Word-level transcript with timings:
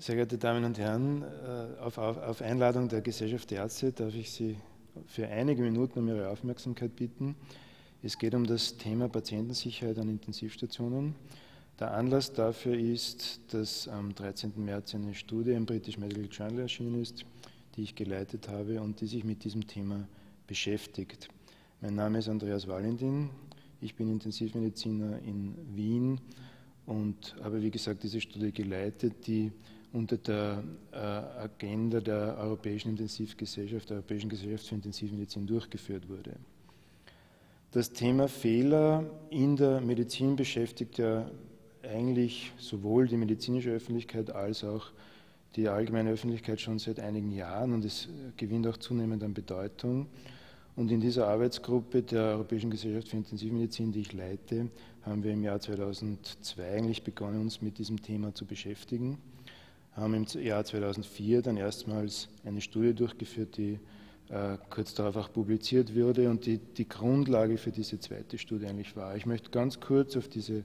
Sehr 0.00 0.14
geehrte 0.14 0.38
Damen 0.38 0.64
und 0.64 0.78
Herren, 0.78 1.22
äh, 1.22 1.80
auf, 1.80 1.98
auf, 1.98 2.40
Einladung 2.40 2.88
der 2.88 3.00
Gesellschaft 3.00 3.50
der 3.50 3.62
Ärzte 3.62 3.90
darf 3.90 4.14
ich 4.14 4.30
Sie 4.30 4.56
für 5.08 5.26
einige 5.26 5.60
Minuten 5.60 5.98
um 5.98 6.06
Ihre 6.06 6.28
Aufmerksamkeit 6.28 6.94
bitten. 6.94 7.34
Es 8.00 8.16
geht 8.16 8.32
um 8.36 8.46
das 8.46 8.76
Thema 8.76 9.08
Patientensicherheit 9.08 9.98
an 9.98 10.08
Intensivstationen. 10.08 11.16
Der 11.80 11.94
Anlass 11.94 12.32
dafür 12.32 12.78
ist, 12.78 13.40
dass 13.52 13.88
am 13.88 14.14
13. 14.14 14.52
März 14.64 14.94
eine 14.94 15.16
Studie 15.16 15.50
im 15.50 15.66
British 15.66 15.98
Medical 15.98 16.28
Journal 16.30 16.60
erschienen 16.60 17.02
ist, 17.02 17.24
die 17.74 17.82
ich 17.82 17.96
geleitet 17.96 18.48
habe 18.48 18.80
und 18.80 19.00
die 19.00 19.08
sich 19.08 19.24
mit 19.24 19.42
diesem 19.42 19.66
Thema 19.66 20.06
beschäftigt. 20.46 21.28
Mein 21.80 21.96
Name 21.96 22.20
ist 22.20 22.28
Andreas 22.28 22.68
Valentin, 22.68 23.30
ich 23.80 23.96
bin 23.96 24.12
Intensivmediziner 24.12 25.18
in 25.22 25.56
Wien 25.74 26.20
und 26.86 27.34
habe, 27.42 27.60
wie 27.60 27.72
gesagt, 27.72 28.04
diese 28.04 28.20
Studie 28.20 28.52
geleitet, 28.52 29.26
die 29.26 29.50
unter 29.92 30.16
der 30.18 30.62
äh, 30.92 30.96
Agenda 30.96 32.00
der 32.00 32.36
Europäischen 32.38 32.90
Intensivgesellschaft, 32.90 33.90
der 33.90 33.98
Europäischen 33.98 34.28
Gesellschaft 34.28 34.68
für 34.68 34.74
Intensivmedizin 34.74 35.46
durchgeführt 35.46 36.08
wurde. 36.08 36.32
Das 37.70 37.92
Thema 37.92 38.28
Fehler 38.28 39.04
in 39.30 39.56
der 39.56 39.80
Medizin 39.80 40.36
beschäftigt 40.36 40.98
ja 40.98 41.30
eigentlich 41.82 42.52
sowohl 42.58 43.06
die 43.08 43.16
medizinische 43.16 43.70
Öffentlichkeit 43.70 44.30
als 44.30 44.64
auch 44.64 44.90
die 45.56 45.68
allgemeine 45.68 46.10
Öffentlichkeit 46.10 46.60
schon 46.60 46.78
seit 46.78 47.00
einigen 47.00 47.30
Jahren 47.32 47.72
und 47.72 47.84
es 47.84 48.08
gewinnt 48.36 48.66
auch 48.66 48.76
zunehmend 48.76 49.22
an 49.22 49.34
Bedeutung. 49.34 50.06
Und 50.76 50.92
in 50.92 51.00
dieser 51.00 51.26
Arbeitsgruppe 51.26 52.02
der 52.02 52.22
Europäischen 52.22 52.70
Gesellschaft 52.70 53.08
für 53.08 53.16
Intensivmedizin, 53.16 53.90
die 53.90 54.00
ich 54.00 54.12
leite, 54.12 54.68
haben 55.02 55.24
wir 55.24 55.32
im 55.32 55.42
Jahr 55.42 55.58
2002 55.58 56.70
eigentlich 56.70 57.02
begonnen, 57.02 57.40
uns 57.40 57.60
mit 57.62 57.78
diesem 57.78 58.00
Thema 58.00 58.34
zu 58.34 58.44
beschäftigen 58.44 59.18
haben 59.98 60.14
im 60.14 60.24
Jahr 60.42 60.64
2004 60.64 61.42
dann 61.42 61.56
erstmals 61.56 62.28
eine 62.44 62.60
Studie 62.60 62.94
durchgeführt, 62.94 63.56
die 63.56 63.78
äh, 64.30 64.58
kurz 64.68 64.92
darauf 64.92 65.16
auch 65.16 65.32
publiziert 65.32 65.94
wurde 65.94 66.28
und 66.28 66.44
die 66.44 66.58
die 66.58 66.86
Grundlage 66.86 67.56
für 67.56 67.70
diese 67.72 67.98
zweite 67.98 68.36
Studie 68.36 68.66
eigentlich 68.66 68.94
war. 68.94 69.16
Ich 69.16 69.24
möchte 69.24 69.50
ganz 69.50 69.80
kurz 69.80 70.16
auf 70.16 70.28
diese 70.28 70.64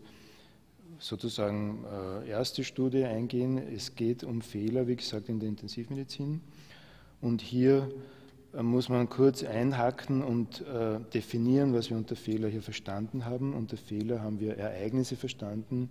sozusagen 1.00 1.86
äh, 1.86 2.30
erste 2.30 2.66
Studie 2.66 3.06
eingehen. 3.06 3.58
Es 3.58 3.96
geht 3.96 4.26
um 4.26 4.42
Fehler, 4.42 4.88
wie 4.88 4.98
gesagt, 4.98 5.30
in 5.30 5.40
der 5.40 5.48
Intensivmedizin. 5.48 6.42
Und 7.22 7.42
hier 7.42 7.90
äh, 8.54 8.62
muss 8.62 8.90
man 8.90 9.08
kurz 9.08 9.44
einhaken 9.44 10.24
und 10.24 10.64
definieren, 11.14 11.74
was 11.74 11.90
wir 11.90 11.96
unter 11.96 12.18
Fehler 12.18 12.50
hier 12.50 12.62
verstanden 12.62 13.24
haben. 13.26 13.54
Unter 13.54 13.78
Fehler 13.78 14.22
haben 14.22 14.42
wir 14.42 14.58
Ereignisse 14.58 15.16
verstanden, 15.16 15.90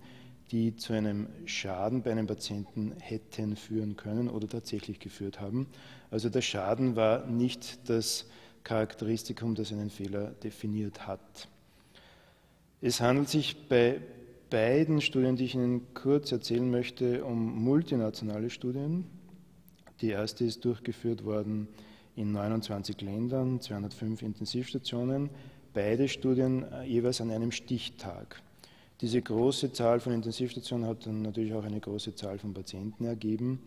die 0.51 0.75
zu 0.75 0.93
einem 0.93 1.27
Schaden 1.45 2.03
bei 2.03 2.11
einem 2.11 2.27
Patienten 2.27 2.93
hätten 2.99 3.55
führen 3.55 3.95
können 3.95 4.29
oder 4.29 4.47
tatsächlich 4.47 4.99
geführt 4.99 5.39
haben. 5.41 5.67
Also 6.11 6.29
der 6.29 6.41
Schaden 6.41 6.95
war 6.95 7.25
nicht 7.25 7.89
das 7.89 8.27
Charakteristikum, 8.63 9.55
das 9.55 9.71
einen 9.71 9.89
Fehler 9.89 10.31
definiert 10.43 11.07
hat. 11.07 11.47
Es 12.81 13.01
handelt 13.01 13.29
sich 13.29 13.67
bei 13.67 14.01
beiden 14.49 15.01
Studien, 15.01 15.35
die 15.35 15.45
ich 15.45 15.55
Ihnen 15.55 15.93
kurz 15.93 16.31
erzählen 16.31 16.69
möchte, 16.69 17.25
um 17.25 17.63
multinationale 17.63 18.49
Studien. 18.49 19.05
Die 20.01 20.09
erste 20.09 20.45
ist 20.45 20.63
durchgeführt 20.65 21.23
worden 21.23 21.67
in 22.15 22.31
29 22.31 23.01
Ländern, 23.01 23.59
205 23.61 24.21
Intensivstationen. 24.21 25.29
Beide 25.73 26.07
Studien 26.07 26.65
jeweils 26.85 27.19
an 27.21 27.31
einem 27.31 27.51
Stichtag. 27.51 28.41
Diese 29.03 29.21
große 29.21 29.73
Zahl 29.73 29.99
von 29.99 30.13
Intensivstationen 30.13 30.87
hat 30.87 31.05
dann 31.05 31.23
natürlich 31.23 31.53
auch 31.53 31.65
eine 31.65 31.81
große 31.81 32.15
Zahl 32.15 32.39
von 32.39 32.53
Patienten 32.53 33.03
ergeben. 33.03 33.59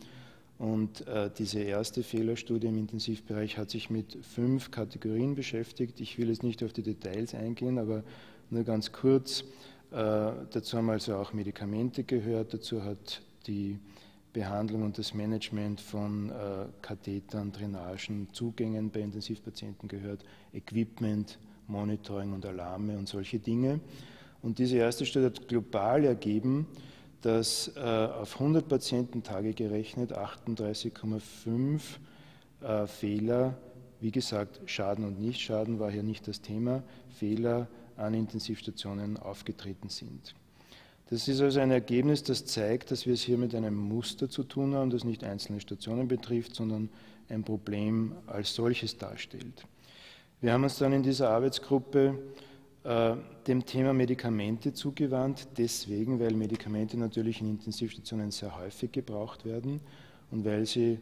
Und 0.58 1.06
äh, 1.06 1.28
diese 1.36 1.60
erste 1.60 2.02
Fehlerstudie 2.02 2.68
im 2.68 2.78
Intensivbereich 2.78 3.58
hat 3.58 3.68
sich 3.68 3.90
mit 3.90 4.16
fünf 4.22 4.70
Kategorien 4.70 5.34
beschäftigt. 5.34 6.00
Ich 6.00 6.16
will 6.16 6.30
jetzt 6.30 6.42
nicht 6.42 6.64
auf 6.64 6.72
die 6.72 6.82
Details 6.82 7.34
eingehen, 7.34 7.78
aber 7.78 8.02
nur 8.48 8.64
ganz 8.64 8.92
kurz. 8.92 9.42
Äh, 9.90 10.32
dazu 10.52 10.78
haben 10.78 10.88
also 10.88 11.16
auch 11.16 11.34
Medikamente 11.34 12.04
gehört, 12.04 12.54
dazu 12.54 12.82
hat 12.82 13.20
die 13.46 13.78
Behandlung 14.32 14.84
und 14.84 14.96
das 14.96 15.12
Management 15.12 15.82
von 15.82 16.30
äh, 16.30 16.64
Kathetern, 16.80 17.52
Drainagen, 17.52 18.28
Zugängen 18.32 18.90
bei 18.90 19.00
Intensivpatienten 19.00 19.86
gehört, 19.86 20.24
Equipment, 20.54 21.38
Monitoring 21.68 22.32
und 22.32 22.46
Alarme 22.46 22.96
und 22.96 23.06
solche 23.06 23.38
Dinge. 23.38 23.80
Und 24.42 24.58
diese 24.58 24.76
erste 24.76 25.06
Studie 25.06 25.26
hat 25.26 25.48
global 25.48 26.04
ergeben, 26.04 26.66
dass 27.22 27.72
äh, 27.76 27.80
auf 27.80 28.34
100 28.34 28.68
Patiententage 28.68 29.52
gerechnet 29.52 30.16
38,5 30.16 31.80
äh, 32.62 32.86
Fehler, 32.86 33.58
wie 34.00 34.10
gesagt, 34.10 34.60
Schaden 34.66 35.04
und 35.04 35.20
Nichtschaden 35.20 35.80
war 35.80 35.90
hier 35.90 36.02
nicht 36.02 36.28
das 36.28 36.40
Thema, 36.40 36.82
Fehler 37.08 37.68
an 37.96 38.14
Intensivstationen 38.14 39.16
aufgetreten 39.16 39.88
sind. 39.88 40.34
Das 41.08 41.28
ist 41.28 41.40
also 41.40 41.60
ein 41.60 41.70
Ergebnis, 41.70 42.24
das 42.24 42.44
zeigt, 42.46 42.90
dass 42.90 43.06
wir 43.06 43.14
es 43.14 43.22
hier 43.22 43.38
mit 43.38 43.54
einem 43.54 43.76
Muster 43.76 44.28
zu 44.28 44.42
tun 44.42 44.74
haben, 44.74 44.90
das 44.90 45.04
nicht 45.04 45.22
einzelne 45.22 45.60
Stationen 45.60 46.08
betrifft, 46.08 46.54
sondern 46.56 46.88
ein 47.28 47.44
Problem 47.44 48.12
als 48.26 48.54
solches 48.54 48.98
darstellt. 48.98 49.66
Wir 50.40 50.52
haben 50.52 50.64
uns 50.64 50.78
dann 50.78 50.92
in 50.92 51.02
dieser 51.02 51.30
Arbeitsgruppe 51.30 52.18
dem 52.86 53.66
Thema 53.66 53.92
Medikamente 53.92 54.72
zugewandt, 54.72 55.48
deswegen, 55.58 56.20
weil 56.20 56.34
Medikamente 56.34 56.96
natürlich 56.96 57.40
in 57.40 57.50
Intensivstationen 57.50 58.30
sehr 58.30 58.56
häufig 58.56 58.92
gebraucht 58.92 59.44
werden 59.44 59.80
und 60.30 60.44
weil 60.44 60.66
sie 60.66 61.00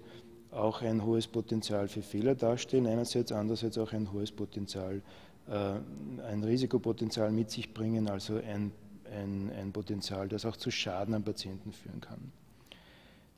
auch 0.51 0.83
ein 0.83 1.05
hohes 1.05 1.27
Potenzial 1.27 1.89
für 1.89 2.03
Fehler 2.03 2.35
darstellen, 2.35 2.87
einerseits, 2.87 3.33
andererseits 3.33 3.77
auch 3.77 3.93
ein 3.93 4.13
hohes 4.13 4.33
Potenzial, 4.33 5.03
äh, 5.49 6.23
ein 6.27 6.43
Risikopotenzial 6.43 7.33
mit 7.33 7.51
sich 7.51 7.75
bringen, 7.75 8.09
also 8.09 8.37
ein, 8.37 8.73
ein, 9.13 9.51
ein 9.59 9.73
Potenzial, 9.73 10.29
das 10.29 10.47
auch 10.47 10.57
zu 10.57 10.71
Schaden 10.71 11.15
am 11.15 11.25
Patienten 11.25 11.73
führen 11.73 12.01
kann. 12.01 12.33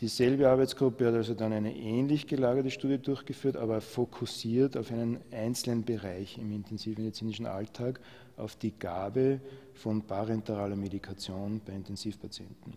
Dieselbe 0.02 0.50
Arbeitsgruppe 0.50 1.06
hat 1.06 1.14
also 1.14 1.32
dann 1.32 1.54
eine 1.54 1.74
ähnlich 1.74 2.26
gelagerte 2.26 2.70
Studie 2.70 2.98
durchgeführt, 2.98 3.56
aber 3.56 3.80
fokussiert 3.80 4.76
auf 4.76 4.92
einen 4.92 5.20
einzelnen 5.30 5.84
Bereich 5.84 6.36
im 6.36 6.52
intensivmedizinischen 6.52 7.46
Alltag, 7.46 8.00
auf 8.36 8.56
die 8.56 8.72
Gabe 8.72 9.40
von 9.72 10.02
parenteraler 10.02 10.76
Medikation 10.76 11.62
bei 11.64 11.72
Intensivpatienten. 11.72 12.74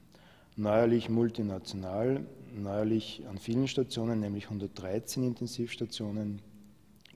Neuerlich 0.56 1.10
multinational, 1.10 2.26
neuerlich 2.56 3.24
an 3.30 3.38
vielen 3.38 3.68
Stationen, 3.68 4.22
nämlich 4.22 4.46
113 4.46 5.22
Intensivstationen 5.24 6.42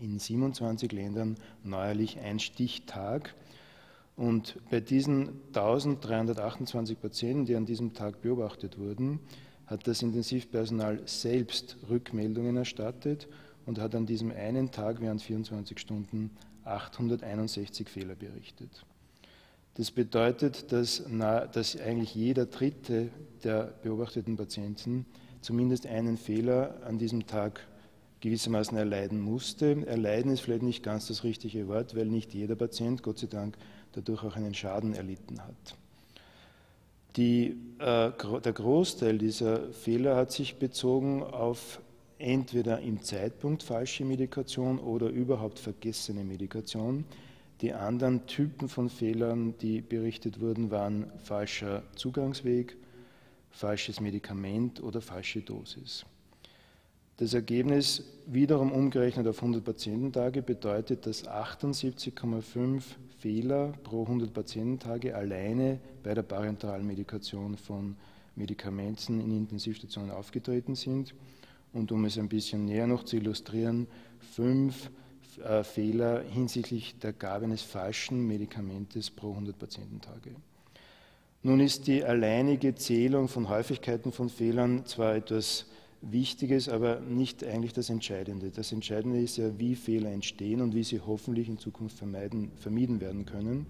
in 0.02 0.20
27 0.20 0.92
Ländern, 0.92 1.38
neuerlich 1.64 2.20
ein 2.20 2.40
Stichtag. 2.40 3.36
Und 4.18 4.58
bei 4.70 4.82
diesen 4.82 5.42
1328 5.54 7.00
Patienten, 7.00 7.46
die 7.46 7.56
an 7.56 7.66
diesem 7.66 7.94
Tag 7.94 8.22
beobachtet 8.22 8.78
wurden, 8.78 9.22
hat 9.68 9.88
das 9.88 10.02
Intensivpersonal 10.02 11.02
selbst 11.06 11.78
Rückmeldungen 11.90 12.58
erstattet 12.58 13.28
und 13.66 13.80
hat 13.80 13.96
an 13.96 14.06
diesem 14.06 14.32
einen 14.32 14.72
Tag 14.72 15.02
während 15.02 15.22
24 15.22 15.80
Stunden 15.80 16.32
861 16.66 17.90
Fehler 17.90 18.16
berichtet. 18.16 18.86
Das 19.76 19.90
bedeutet, 19.90 20.72
dass, 20.72 21.04
dass 21.52 21.80
eigentlich 21.80 22.14
jeder 22.14 22.46
Dritte 22.46 23.10
der 23.44 23.74
beobachteten 23.82 24.38
Patienten 24.38 25.06
zumindest 25.42 25.88
einen 25.88 26.18
Fehler 26.18 26.78
an 26.86 27.00
diesem 27.00 27.26
Tag 27.26 27.68
gewissermaßen 28.22 28.78
erleiden 28.78 29.20
musste. 29.20 29.86
Erleiden 29.88 30.32
ist 30.32 30.42
vielleicht 30.42 30.64
nicht 30.64 30.84
ganz 30.84 31.08
das 31.08 31.24
richtige 31.24 31.68
Wort, 31.68 31.96
weil 31.96 32.06
nicht 32.06 32.34
jeder 32.34 32.56
Patient, 32.56 33.04
Gott 33.04 33.20
sei 33.20 33.28
Dank, 33.28 33.58
dadurch 33.94 34.24
auch 34.24 34.36
einen 34.36 34.54
Schaden 34.54 34.94
erlitten 34.94 35.42
hat. 35.42 35.78
Die, 37.16 37.58
äh, 37.80 38.12
der 38.12 38.54
Großteil 38.54 39.18
dieser 39.18 39.72
Fehler 39.72 40.16
hat 40.16 40.32
sich 40.32 40.56
bezogen 40.56 41.22
auf 41.22 41.80
entweder 42.18 42.80
im 42.80 43.02
Zeitpunkt 43.04 43.64
falsche 43.64 44.06
Medikation 44.06 44.80
oder 44.80 45.10
überhaupt 45.10 45.60
vergessene 45.60 46.24
Medikation. 46.24 47.06
Die 47.62 47.74
anderen 47.74 48.26
Typen 48.26 48.68
von 48.68 48.90
Fehlern, 48.90 49.58
die 49.60 49.82
berichtet 49.82 50.40
wurden, 50.40 50.72
waren 50.72 51.12
falscher 51.20 51.84
Zugangsweg, 51.96 52.78
falsches 53.52 54.00
Medikament 54.00 54.82
oder 54.82 55.02
falsche 55.02 55.42
Dosis. 55.42 56.06
Das 57.18 57.34
Ergebnis 57.34 58.04
wiederum 58.26 58.72
umgerechnet 58.72 59.28
auf 59.28 59.38
100 59.38 59.64
Patiententage 59.64 60.42
bedeutet, 60.42 61.06
dass 61.06 61.28
78,5 61.28 62.82
Fehler 63.20 63.74
pro 63.84 64.04
100 64.04 64.34
Patiententage 64.34 65.16
alleine 65.16 65.80
bei 66.02 66.14
der 66.14 66.24
parenteralen 66.24 66.88
Medikation 66.88 67.56
von 67.56 67.96
Medikamenten 68.36 69.20
in 69.20 69.32
Intensivstationen 69.32 70.12
aufgetreten 70.12 70.76
sind. 70.76 71.14
Und 71.72 71.92
um 71.92 72.06
es 72.06 72.18
ein 72.18 72.30
bisschen 72.30 72.66
näher 72.66 72.88
noch 72.88 73.04
zu 73.04 73.18
illustrieren, 73.18 73.88
fünf 74.20 74.90
äh, 75.44 75.64
Fehler 75.64 76.24
hinsichtlich 76.24 76.98
der 77.00 77.14
Gabe 77.14 77.46
eines 77.46 77.62
falschen 77.62 78.26
Medikamentes 78.28 79.12
pro 79.12 79.32
100 79.32 79.58
Patiententage. 79.58 80.32
Nun 81.44 81.60
ist 81.60 81.88
die 81.88 82.04
alleinige 82.04 82.74
Zählung 82.74 83.28
von 83.28 83.50
Häufigkeiten 83.50 84.12
von 84.12 84.30
Fehlern 84.30 84.86
zwar 84.86 85.16
etwas 85.16 85.66
Wichtiges, 86.12 86.68
aber 86.68 87.00
nicht 87.00 87.44
eigentlich 87.44 87.74
das 87.74 87.90
Entscheidende. 87.90 88.52
Das 88.52 88.72
Entscheidende 88.72 89.22
ist 89.22 89.38
ja, 89.38 89.58
wie 89.58 89.76
Fehler 89.76 90.12
entstehen 90.12 90.62
und 90.62 90.76
wie 90.76 90.84
sie 90.84 91.00
hoffentlich 91.00 91.48
in 91.48 91.58
Zukunft 91.58 91.98
vermieden 91.98 93.02
werden 93.02 93.26
können. 93.26 93.66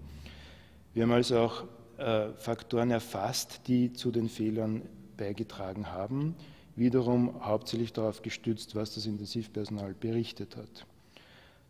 Wir 0.94 1.04
haben 1.04 1.12
also 1.12 1.38
auch 1.38 1.64
äh, 1.98 2.32
Faktoren 2.36 2.90
erfasst, 2.90 3.62
die 3.68 3.92
zu 3.92 4.10
den 4.10 4.28
Fehlern 4.28 4.82
beigetragen 5.16 5.92
haben, 5.92 6.34
wiederum 6.76 7.44
hauptsächlich 7.44 7.92
darauf 7.92 8.22
gestützt, 8.22 8.74
was 8.74 8.94
das 8.94 9.06
Intensivpersonal 9.06 9.94
berichtet 9.94 10.56
hat. 10.56 10.86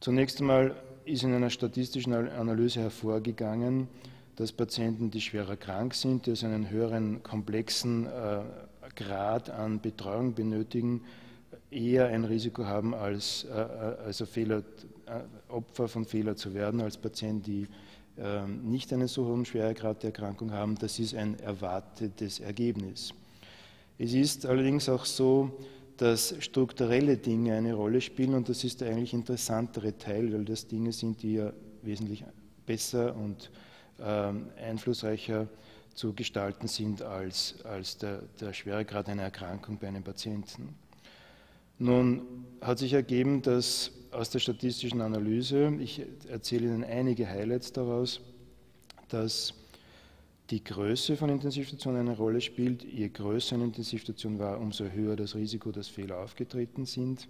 Zunächst 0.00 0.40
einmal 0.40 0.76
ist 1.04 1.22
in 1.22 1.34
einer 1.34 1.50
statistischen 1.50 2.14
Analyse 2.14 2.80
hervorgegangen, 2.80 3.88
dass 4.36 4.52
Patienten, 4.52 5.10
die 5.10 5.20
schwerer 5.20 5.56
krank 5.56 5.94
sind, 5.94 6.26
die 6.26 6.30
also 6.30 6.46
einen 6.46 6.70
höheren 6.70 7.22
komplexen 7.22 8.06
äh, 8.06 8.40
Grad 8.94 9.50
an 9.50 9.80
Betreuung 9.80 10.34
benötigen, 10.34 11.02
eher 11.70 12.06
ein 12.06 12.24
Risiko 12.24 12.64
haben, 12.64 12.94
als 12.94 13.44
äh, 13.44 13.52
also 13.52 14.26
Fehler, 14.26 14.62
Opfer 15.48 15.88
von 15.88 16.04
Fehler 16.04 16.36
zu 16.36 16.54
werden, 16.54 16.80
als 16.80 16.96
Patienten, 16.96 17.42
die 17.42 17.66
ähm, 18.16 18.70
nicht 18.70 18.92
einen 18.92 19.08
so 19.08 19.26
hohen 19.26 19.44
Schweregrad 19.44 20.02
der 20.02 20.10
Erkrankung 20.10 20.52
haben, 20.52 20.76
das 20.76 20.98
ist 20.98 21.14
ein 21.14 21.38
erwartetes 21.40 22.40
Ergebnis. 22.40 23.12
Es 23.98 24.14
ist 24.14 24.46
allerdings 24.46 24.88
auch 24.88 25.04
so, 25.04 25.50
dass 25.96 26.34
strukturelle 26.40 27.16
Dinge 27.16 27.54
eine 27.54 27.74
Rolle 27.74 28.00
spielen 28.00 28.34
und 28.34 28.48
das 28.48 28.64
ist 28.64 28.80
der 28.80 28.90
eigentlich 28.90 29.14
interessantere 29.14 29.96
Teil, 29.96 30.32
weil 30.32 30.44
das 30.44 30.66
Dinge 30.66 30.92
sind, 30.92 31.22
die 31.22 31.34
ja 31.34 31.52
wesentlich 31.82 32.24
besser 32.66 33.14
und 33.16 33.50
ähm, 34.00 34.46
einflussreicher 34.56 35.48
zu 35.94 36.12
gestalten 36.12 36.68
sind 36.68 37.02
als, 37.02 37.54
als 37.64 37.98
der, 37.98 38.22
der 38.40 38.52
Schweregrad 38.52 39.08
einer 39.08 39.22
Erkrankung 39.22 39.78
bei 39.78 39.88
einem 39.88 40.02
Patienten. 40.02 40.74
Nun 41.78 42.46
hat 42.60 42.78
sich 42.78 42.92
ergeben, 42.92 43.42
dass 43.42 43.90
aus 44.12 44.30
der 44.30 44.38
statistischen 44.38 45.00
Analyse, 45.00 45.72
ich 45.80 46.02
erzähle 46.28 46.66
Ihnen 46.66 46.84
einige 46.84 47.28
Highlights 47.28 47.72
daraus, 47.72 48.20
dass 49.08 49.54
die 50.50 50.62
Größe 50.62 51.16
von 51.16 51.30
Intensivstationen 51.30 52.00
eine 52.00 52.16
Rolle 52.16 52.40
spielt. 52.40 52.84
Je 52.84 53.08
größer 53.08 53.56
eine 53.56 53.64
Intensivstation 53.64 54.38
war, 54.38 54.60
umso 54.60 54.84
höher 54.84 55.16
das 55.16 55.34
Risiko, 55.34 55.72
dass 55.72 55.88
Fehler 55.88 56.18
aufgetreten 56.18 56.84
sind. 56.86 57.28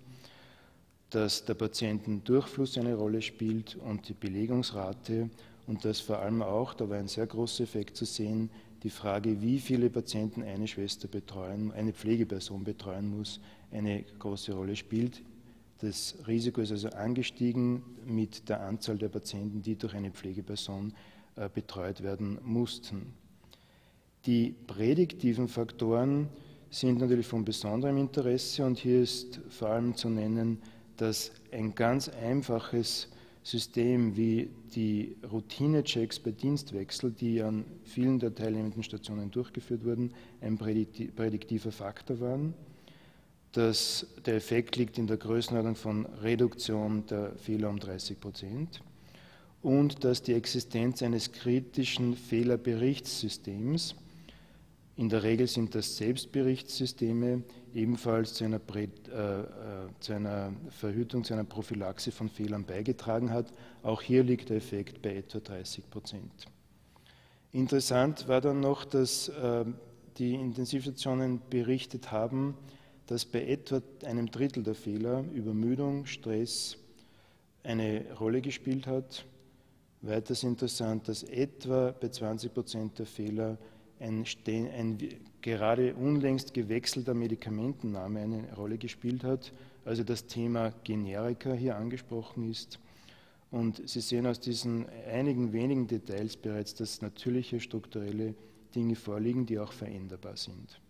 Dass 1.10 1.44
der 1.44 1.55
Patientendurchfluss 1.55 2.76
eine 2.76 2.96
Rolle 2.96 3.22
spielt 3.22 3.76
und 3.76 4.08
die 4.08 4.14
Belegungsrate 4.14 5.31
und 5.66 5.84
dass 5.84 6.00
vor 6.00 6.19
allem 6.19 6.43
auch, 6.43 6.75
da 6.75 6.88
war 6.88 6.99
ein 6.99 7.08
sehr 7.08 7.26
großer 7.26 7.64
Effekt 7.64 7.96
zu 7.96 8.05
sehen, 8.05 8.50
die 8.82 8.90
Frage, 8.90 9.40
wie 9.40 9.58
viele 9.58 9.88
Patienten 9.88 10.43
eine 10.43 10.69
Schwester 10.69 11.08
betreuen, 11.08 11.72
eine 11.72 11.93
Pflegeperson 11.93 12.64
betreuen 12.64 13.08
muss, 13.08 13.40
eine 13.70 14.05
große 14.19 14.52
Rolle 14.52 14.76
spielt. 14.76 15.22
Das 15.78 16.16
Risiko 16.26 16.61
ist 16.61 16.70
also 16.70 16.90
angestiegen 16.90 17.82
mit 18.05 18.49
der 18.49 18.61
Anzahl 18.61 18.99
der 18.99 19.08
Patienten, 19.08 19.62
die 19.62 19.76
durch 19.76 19.94
eine 19.94 20.11
Pflegeperson 20.11 20.93
äh, 21.37 21.49
betreut 21.49 22.02
werden 22.02 22.38
mussten. 22.43 23.14
Die 24.26 24.55
prädiktiven 24.67 25.49
Faktoren 25.49 26.28
sind 26.70 26.99
natürlich 26.99 27.26
von 27.26 27.44
besonderem 27.44 27.99
Interesse 27.99 28.64
und 28.64 28.78
hier 28.78 29.02
ist 29.02 29.40
vor 29.49 29.69
allem 29.69 29.94
zu 29.94 30.08
nennen, 30.08 30.60
dass 30.96 31.32
ein 31.52 31.75
ganz 31.75 32.08
einfaches 32.08 33.08
System 33.44 34.17
wie 34.17 34.49
die 34.75 35.17
Routine-Checks 35.31 36.19
bei 36.19 36.32
Dienstwechsel, 36.32 37.12
die 37.12 37.43
an 37.43 37.67
vielen 37.85 38.19
der 38.19 38.35
teilnehmenden 38.35 38.82
Stationen 38.82 39.31
durchgeführt 39.31 39.85
wurden, 39.85 40.12
ein 40.41 40.56
prädiktiver 40.56 41.70
Faktor 41.70 42.20
waren. 42.20 42.55
Das, 43.52 44.06
der 44.25 44.37
Effekt 44.37 44.76
liegt 44.76 44.99
in 44.99 45.06
der 45.06 45.19
Größenordnung 45.19 45.76
von 45.76 46.06
Reduktion 46.06 47.05
der 47.06 47.37
Fehler 47.37 47.69
um 47.69 47.79
30 47.79 48.19
Prozent 48.19 48.82
und 49.62 50.05
dass 50.05 50.23
die 50.23 50.32
Existenz 50.32 51.02
eines 51.02 51.31
kritischen 51.31 52.17
Fehlerberichtssystems, 52.17 53.94
in 54.96 55.08
der 55.08 55.25
Regel 55.25 55.49
sind 55.49 55.75
das 55.75 55.96
Selbstberichtssysteme, 55.96 57.43
ebenfalls 57.75 58.35
zu 58.35 58.44
einer, 58.44 58.61
äh, 58.76 58.85
äh, 58.85 59.46
zu 59.99 60.12
einer, 60.12 60.52
Verhütung, 60.69 61.25
zu 61.25 61.35
einer 61.35 61.43
Prophylaxe 61.43 62.12
von 62.12 62.29
Fehlern 62.29 62.64
beigetragen 62.64 63.32
hat. 63.32 63.52
Auch 63.82 64.02
hier 64.02 64.23
liegt 64.23 64.50
der 64.50 64.58
Effekt 64.58 65.02
bei 65.02 65.17
etwa 65.17 65.41
30 65.41 65.91
Prozent. 65.91 66.46
Interessant 67.50 68.29
war 68.29 68.41
dann 68.41 68.61
noch, 68.61 68.85
dass 68.85 69.29
äh, 69.29 69.64
die 70.19 70.35
Intensivstationen 70.35 71.41
berichtet 71.50 72.12
haben, 72.12 72.56
dass 73.06 73.25
bei 73.25 73.44
etwa 73.44 73.82
einem 74.05 74.31
Drittel 74.31 74.62
der 74.62 74.76
Fehler 74.76 75.25
Übermüdung, 75.35 76.06
Stress 76.06 76.76
eine 77.64 78.05
Rolle 78.20 78.41
gespielt 78.41 78.87
hat. 78.87 79.25
Weiters 80.02 80.44
interessant, 80.44 81.08
dass 81.08 81.25
etwa 81.25 81.94
bei 81.99 82.08
20 82.08 82.55
Prozent 82.55 82.99
der 82.99 83.06
Fehler 83.06 83.58
ein, 84.04 84.24
ein, 84.46 84.98
gerade 85.40 85.94
unlängst 85.94 86.54
gewechselter 86.54 87.14
Medikamentenname 87.14 88.20
eine 88.20 88.54
Rolle 88.54 88.78
gespielt 88.78 89.24
hat, 89.24 89.52
also 89.84 90.04
das 90.04 90.26
Thema 90.26 90.72
Generika 90.84 91.52
hier 91.52 91.76
angesprochen 91.76 92.50
ist. 92.50 92.78
Und 93.50 93.88
Sie 93.88 94.00
sehen 94.00 94.26
aus 94.26 94.40
diesen 94.40 94.86
einigen 95.10 95.52
wenigen 95.52 95.86
Details 95.86 96.36
bereits, 96.36 96.74
dass 96.74 97.02
natürliche 97.02 97.60
strukturelle 97.60 98.34
Dinge 98.74 98.96
vorliegen, 98.96 99.46
die 99.46 99.58
auch 99.58 99.72
veränderbar 99.72 100.36
sind. 100.36 100.80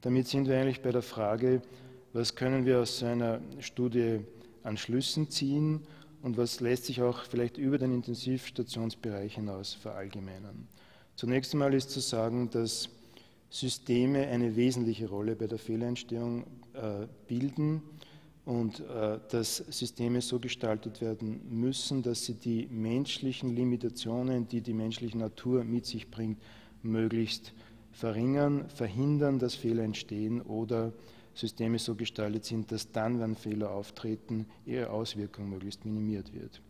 Damit 0.00 0.28
sind 0.28 0.48
wir 0.48 0.58
eigentlich 0.58 0.82
bei 0.82 0.92
der 0.92 1.02
Frage, 1.02 1.62
was 2.12 2.34
können 2.34 2.64
wir 2.64 2.80
aus 2.80 2.98
so 2.98 3.06
einer 3.06 3.40
Studie 3.60 4.20
an 4.62 4.76
Schlüssen 4.76 5.30
ziehen 5.30 5.82
und 6.22 6.36
was 6.36 6.60
lässt 6.60 6.86
sich 6.86 7.02
auch 7.02 7.24
vielleicht 7.24 7.58
über 7.58 7.78
den 7.78 7.92
Intensivstationsbereich 7.92 9.34
hinaus 9.34 9.74
verallgemeinern. 9.74 10.68
Zunächst 11.16 11.52
einmal 11.52 11.74
ist 11.74 11.90
zu 11.90 12.00
sagen, 12.00 12.50
dass 12.50 12.88
Systeme 13.50 14.26
eine 14.28 14.56
wesentliche 14.56 15.08
Rolle 15.08 15.36
bei 15.36 15.46
der 15.46 15.58
Fehlerentstehung 15.58 16.44
äh, 16.72 17.06
bilden 17.28 17.82
und 18.44 18.80
äh, 18.80 19.20
dass 19.30 19.58
Systeme 19.58 20.20
so 20.20 20.38
gestaltet 20.38 21.00
werden 21.00 21.42
müssen, 21.50 22.02
dass 22.02 22.24
sie 22.24 22.34
die 22.34 22.66
menschlichen 22.70 23.54
Limitationen, 23.54 24.48
die 24.48 24.62
die 24.62 24.72
menschliche 24.72 25.18
Natur 25.18 25.64
mit 25.64 25.86
sich 25.86 26.10
bringt, 26.10 26.38
möglichst 26.82 27.52
verringern, 27.92 28.68
verhindern, 28.70 29.38
dass 29.38 29.54
Fehler 29.54 29.84
entstehen 29.84 30.40
oder 30.40 30.92
Systeme 31.34 31.78
so 31.78 31.94
gestaltet 31.94 32.44
sind, 32.44 32.72
dass 32.72 32.90
dann, 32.90 33.20
wenn 33.20 33.36
Fehler 33.36 33.70
auftreten, 33.70 34.46
ihre 34.66 34.90
Auswirkung 34.90 35.48
möglichst 35.50 35.84
minimiert 35.84 36.32
wird. 36.32 36.60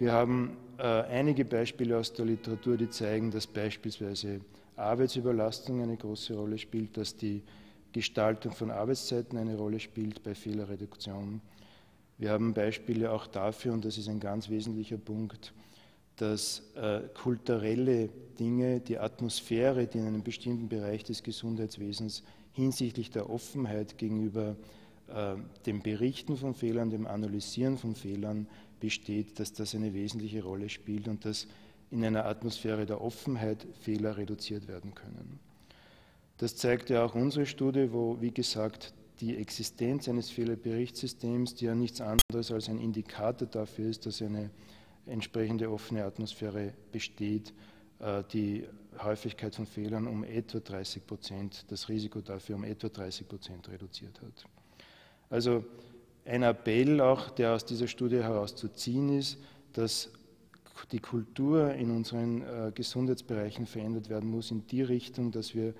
Wir 0.00 0.12
haben 0.12 0.56
äh, 0.78 0.82
einige 0.82 1.44
Beispiele 1.44 1.98
aus 1.98 2.14
der 2.14 2.24
Literatur, 2.24 2.78
die 2.78 2.88
zeigen, 2.88 3.30
dass 3.30 3.46
beispielsweise 3.46 4.40
Arbeitsüberlastung 4.76 5.82
eine 5.82 5.98
große 5.98 6.34
Rolle 6.34 6.56
spielt, 6.56 6.96
dass 6.96 7.16
die 7.16 7.42
Gestaltung 7.92 8.52
von 8.52 8.70
Arbeitszeiten 8.70 9.36
eine 9.36 9.58
Rolle 9.58 9.78
spielt 9.78 10.22
bei 10.22 10.34
Fehlerreduktion. 10.34 11.42
Wir 12.16 12.30
haben 12.30 12.54
Beispiele 12.54 13.12
auch 13.12 13.26
dafür, 13.26 13.74
und 13.74 13.84
das 13.84 13.98
ist 13.98 14.08
ein 14.08 14.20
ganz 14.20 14.48
wesentlicher 14.48 14.96
Punkt, 14.96 15.52
dass 16.16 16.62
äh, 16.76 17.00
kulturelle 17.12 18.08
Dinge, 18.38 18.80
die 18.80 18.98
Atmosphäre, 18.98 19.86
die 19.86 19.98
in 19.98 20.06
einem 20.06 20.22
bestimmten 20.22 20.70
Bereich 20.70 21.04
des 21.04 21.22
Gesundheitswesens 21.22 22.22
hinsichtlich 22.52 23.10
der 23.10 23.28
Offenheit 23.28 23.98
gegenüber 23.98 24.56
äh, 25.08 25.34
dem 25.66 25.82
Berichten 25.82 26.38
von 26.38 26.54
Fehlern, 26.54 26.88
dem 26.88 27.06
Analysieren 27.06 27.76
von 27.76 27.94
Fehlern 27.94 28.46
besteht, 28.80 29.38
dass 29.38 29.52
das 29.52 29.74
eine 29.74 29.94
wesentliche 29.94 30.42
Rolle 30.42 30.68
spielt 30.68 31.06
und 31.06 31.24
dass 31.24 31.46
in 31.90 32.04
einer 32.04 32.24
Atmosphäre 32.24 32.86
der 32.86 33.00
Offenheit 33.00 33.66
Fehler 33.80 34.16
reduziert 34.16 34.68
werden 34.68 34.94
können. 34.94 35.38
Das 36.38 36.56
zeigt 36.56 36.88
ja 36.88 37.04
auch 37.04 37.14
unsere 37.14 37.46
Studie, 37.46 37.92
wo, 37.92 38.20
wie 38.20 38.30
gesagt, 38.30 38.94
die 39.20 39.36
Existenz 39.36 40.08
eines 40.08 40.30
Fehlerberichtssystems, 40.30 41.54
die 41.54 41.66
ja 41.66 41.74
nichts 41.74 42.00
anderes 42.00 42.50
als 42.50 42.68
ein 42.68 42.78
Indikator 42.78 43.46
dafür 43.46 43.90
ist, 43.90 44.06
dass 44.06 44.22
eine 44.22 44.50
entsprechende 45.06 45.70
offene 45.70 46.04
Atmosphäre 46.04 46.72
besteht, 46.92 47.52
äh, 47.98 48.22
die 48.32 48.64
Häufigkeit 49.02 49.54
von 49.54 49.66
Fehlern 49.66 50.06
um 50.06 50.24
etwa 50.24 50.60
30 50.60 51.06
Prozent, 51.06 51.64
das 51.68 51.88
Risiko 51.88 52.20
dafür 52.20 52.56
um 52.56 52.64
etwa 52.64 52.88
30 52.88 53.28
Prozent 53.28 53.68
reduziert 53.68 54.20
hat. 54.22 54.44
Also 55.28 55.64
ein 56.30 56.44
Appell 56.44 57.00
auch, 57.00 57.30
der 57.30 57.54
aus 57.54 57.64
dieser 57.64 57.88
Studie 57.88 58.22
herauszuziehen 58.22 59.18
ist, 59.18 59.38
dass 59.72 60.10
die 60.92 61.00
Kultur 61.00 61.74
in 61.74 61.90
unseren 61.90 62.42
äh, 62.42 62.72
Gesundheitsbereichen 62.72 63.66
verändert 63.66 64.08
werden 64.08 64.30
muss 64.30 64.52
in 64.52 64.64
die 64.68 64.82
Richtung, 64.82 65.32
dass 65.32 65.54
wir 65.54 65.74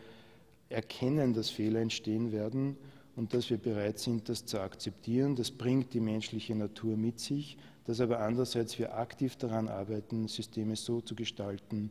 erkennen, 0.68 1.34
dass 1.34 1.50
Fehler 1.50 1.80
entstehen 1.80 2.32
werden 2.32 2.76
und 3.14 3.32
dass 3.32 3.48
wir 3.48 3.58
bereit 3.58 4.00
sind, 4.00 4.28
das 4.28 4.44
zu 4.44 4.60
akzeptieren. 4.60 5.36
Das 5.36 5.52
bringt 5.52 5.94
die 5.94 6.00
menschliche 6.00 6.54
Natur 6.56 6.96
mit 6.96 7.20
sich, 7.20 7.56
dass 7.84 8.00
aber 8.00 8.18
andererseits 8.18 8.78
wir 8.78 8.96
aktiv 8.96 9.36
daran 9.36 9.68
arbeiten, 9.68 10.26
Systeme 10.26 10.74
so 10.74 11.00
zu 11.00 11.14
gestalten, 11.14 11.90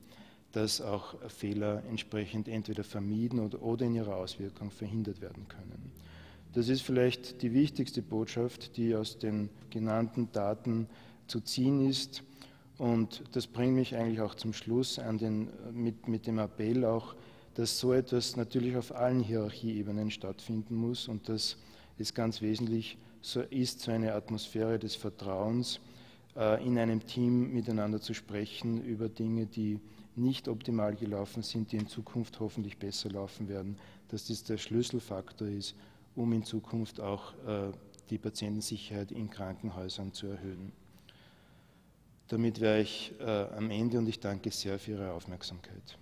dass 0.51 0.81
auch 0.81 1.15
Fehler 1.29 1.83
entsprechend 1.89 2.49
entweder 2.49 2.83
vermieden 2.83 3.39
oder, 3.39 3.61
oder 3.61 3.85
in 3.85 3.95
ihrer 3.95 4.17
Auswirkung 4.17 4.69
verhindert 4.69 5.21
werden 5.21 5.47
können. 5.47 5.91
Das 6.53 6.67
ist 6.67 6.81
vielleicht 6.81 7.41
die 7.41 7.53
wichtigste 7.53 8.01
Botschaft, 8.01 8.75
die 8.77 8.95
aus 8.95 9.19
den 9.19 9.49
genannten 9.69 10.31
Daten 10.31 10.87
zu 11.27 11.41
ziehen 11.41 11.87
ist. 11.87 12.23
Und 12.77 13.23
das 13.33 13.45
bringt 13.45 13.75
mich 13.75 13.95
eigentlich 13.95 14.21
auch 14.21 14.35
zum 14.35 14.53
Schluss 14.53 14.99
an 14.99 15.17
den, 15.17 15.49
mit, 15.73 16.07
mit 16.07 16.25
dem 16.25 16.39
Appell 16.39 16.85
auch, 16.85 17.15
dass 17.55 17.77
so 17.77 17.93
etwas 17.93 18.35
natürlich 18.35 18.77
auf 18.77 18.95
allen 18.95 19.19
Hierarchieebenen 19.19 20.11
stattfinden 20.11 20.75
muss 20.75 21.07
und 21.07 21.27
dass 21.29 21.57
es 21.97 22.13
ganz 22.13 22.41
wesentlich 22.41 22.97
so 23.21 23.41
ist, 23.41 23.81
so 23.81 23.91
eine 23.91 24.13
Atmosphäre 24.13 24.79
des 24.79 24.95
Vertrauens 24.95 25.79
äh, 26.37 26.65
in 26.65 26.79
einem 26.79 27.05
Team 27.05 27.51
miteinander 27.53 27.99
zu 27.99 28.13
sprechen 28.13 28.81
über 28.83 29.09
Dinge, 29.09 29.45
die 29.45 29.79
nicht 30.15 30.47
optimal 30.47 30.95
gelaufen 30.95 31.43
sind, 31.43 31.71
die 31.71 31.77
in 31.77 31.87
Zukunft 31.87 32.39
hoffentlich 32.39 32.77
besser 32.77 33.09
laufen 33.09 33.49
werden, 33.49 33.77
dass 34.07 34.27
das 34.27 34.43
der 34.43 34.57
Schlüsselfaktor 34.57 35.47
ist, 35.47 35.75
um 36.19 36.33
in 36.33 36.43
Zukunft 36.43 36.99
auch 36.99 37.33
äh, 37.47 37.71
die 38.09 38.17
Patientensicherheit 38.17 39.11
in 39.11 39.29
Krankenhäusern 39.29 40.11
zu 40.11 40.27
erhöhen. 40.27 40.73
Damit 42.27 42.59
wäre 42.59 42.81
ich 42.81 43.13
äh, 43.19 43.23
am 43.23 43.71
Ende 43.71 43.97
und 43.97 44.07
ich 44.07 44.19
danke 44.19 44.51
sehr 44.51 44.77
für 44.79 44.91
Ihre 44.91 45.13
Aufmerksamkeit. 45.13 45.97